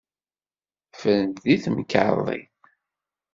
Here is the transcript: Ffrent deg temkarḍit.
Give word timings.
Ffrent 0.93 1.37
deg 1.45 1.59
temkarḍit. 1.63 2.55